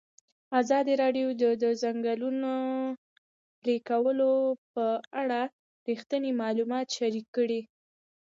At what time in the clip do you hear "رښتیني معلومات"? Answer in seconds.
5.89-6.87